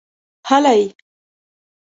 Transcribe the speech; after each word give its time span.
هلئ! 0.49 0.81